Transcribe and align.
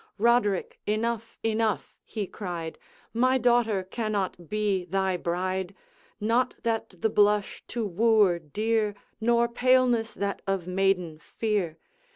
'Roderick, 0.17 0.79
enough! 0.87 1.37
enough!' 1.43 1.95
he 2.03 2.25
cried, 2.25 2.79
'My 3.13 3.37
daughter 3.37 3.83
cannot 3.83 4.49
be 4.49 4.83
thy 4.85 5.15
bride; 5.15 5.75
Not 6.19 6.55
that 6.63 6.95
the 7.03 7.09
blush 7.11 7.63
to 7.67 7.85
wooer 7.85 8.39
dear, 8.39 8.95
Nor 9.19 9.47
paleness 9.47 10.15
that 10.15 10.41
of 10.47 10.65
maiden 10.65 11.19
fear. 11.19 11.77